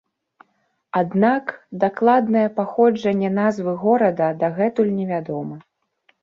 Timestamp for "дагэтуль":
4.41-4.91